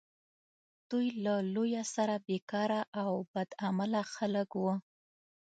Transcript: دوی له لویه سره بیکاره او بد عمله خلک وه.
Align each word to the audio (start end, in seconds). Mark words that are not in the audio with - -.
دوی 0.89 1.07
له 1.23 1.35
لویه 1.55 1.83
سره 1.95 2.15
بیکاره 2.27 2.81
او 3.01 3.11
بد 3.33 3.49
عمله 3.65 4.01
خلک 4.15 4.49
وه. 4.63 4.75